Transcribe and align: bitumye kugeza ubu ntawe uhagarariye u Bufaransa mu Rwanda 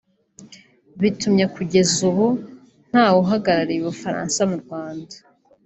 bitumye 1.01 1.45
kugeza 1.55 1.97
ubu 2.09 2.27
ntawe 2.89 3.17
uhagarariye 3.23 3.79
u 3.81 3.87
Bufaransa 3.91 4.39
mu 4.49 4.55
Rwanda 4.63 5.15